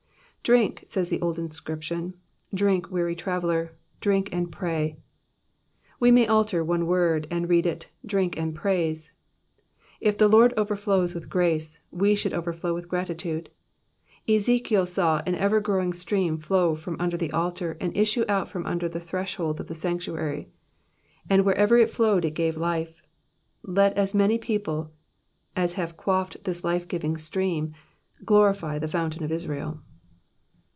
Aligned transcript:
Drink,'' 0.43 0.83
says 0.87 1.09
the 1.09 1.21
old 1.21 1.37
inscription, 1.37 2.15
*' 2.33 2.43
drink, 2.53 2.89
weary 2.89 3.15
traveller; 3.15 3.73
drink 4.01 4.27
and 4.33 4.51
pray.'' 4.51 4.97
We 5.99 6.09
may 6.09 6.25
alter 6.25 6.63
one 6.63 6.87
word, 6.87 7.27
and 7.29 7.47
read 7.47 7.67
it, 7.67 7.89
drink 8.03 8.37
and 8.37 8.53
praise. 8.55 9.13
If 10.01 10.17
the 10.17 10.27
Lord 10.27 10.51
overflows 10.57 11.13
with 11.13 11.29
grace, 11.29 11.79
we 11.91 12.15
should 12.15 12.33
overflow 12.33 12.73
with 12.73 12.87
gratitude. 12.89 13.51
Ezekiel 14.27 14.87
saw 14.87 15.21
an 15.27 15.35
ever 15.35 15.61
growing 15.61 15.93
stream 15.93 16.39
flow 16.39 16.73
from 16.73 16.97
under 16.99 17.17
the 17.17 17.31
altar, 17.31 17.77
and 17.79 17.95
issue 17.95 18.25
out 18.27 18.49
from 18.49 18.65
under 18.65 18.89
the 18.89 18.99
threshold 18.99 19.59
of 19.59 19.67
the 19.67 19.75
sanctuary, 19.75 20.49
and 21.29 21.45
wherever 21.45 21.77
it 21.77 21.91
flowed 21.91 22.25
it 22.25 22.31
gave 22.31 22.57
life: 22.57 22.99
let 23.61 23.95
as 23.95 24.15
many 24.15 24.41
as 25.55 25.73
have 25.75 25.95
quaffed 25.95 26.37
thU 26.43 26.67
life 26.67 26.87
ffiving 26.87 27.19
stream 27.19 27.73
glorify 28.25 28.77
*• 28.77 28.81
the 28.81 28.87
fountain 28.87 29.23
of 29.23 29.31
Israel." 29.31 29.79